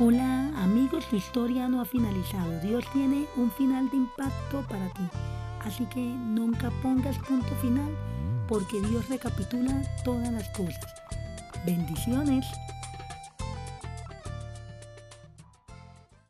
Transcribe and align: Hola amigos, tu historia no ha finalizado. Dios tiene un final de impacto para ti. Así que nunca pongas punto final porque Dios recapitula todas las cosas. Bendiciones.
Hola 0.00 0.50
amigos, 0.56 1.04
tu 1.10 1.16
historia 1.16 1.68
no 1.68 1.82
ha 1.82 1.84
finalizado. 1.84 2.58
Dios 2.60 2.82
tiene 2.94 3.26
un 3.36 3.50
final 3.50 3.90
de 3.90 3.98
impacto 3.98 4.62
para 4.66 4.88
ti. 4.88 5.06
Así 5.60 5.84
que 5.84 6.00
nunca 6.00 6.70
pongas 6.82 7.18
punto 7.18 7.54
final 7.56 7.90
porque 8.48 8.80
Dios 8.80 9.06
recapitula 9.10 9.82
todas 10.02 10.32
las 10.32 10.48
cosas. 10.48 10.94
Bendiciones. 11.66 12.46